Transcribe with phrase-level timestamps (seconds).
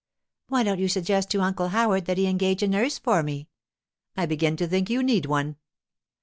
[0.47, 3.49] 'Why don't you suggest to Uncle Howard that he engage a nurse for me?'
[4.17, 5.57] 'I begin to think you need one!